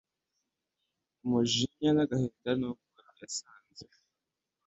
umujinya 1.23 1.91
nagahinda 1.95 2.51
nuko 2.59 3.01
yasanze 3.19 3.83